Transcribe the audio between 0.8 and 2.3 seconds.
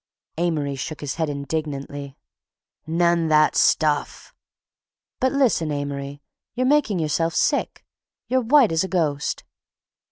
his head indignantly.